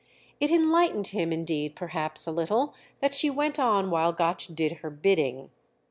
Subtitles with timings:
[0.39, 4.89] It enlightened him indeed perhaps a little that she went on while Gotch did her
[4.89, 5.51] bidding.